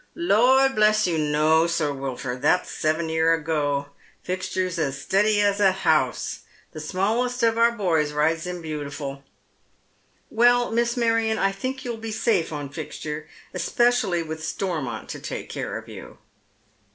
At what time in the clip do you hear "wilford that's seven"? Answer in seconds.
1.93-3.07